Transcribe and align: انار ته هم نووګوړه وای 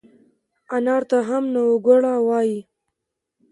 انار 0.75 1.03
ته 1.09 1.17
هم 1.27 1.43
نووګوړه 1.53 2.13
وای 2.27 2.51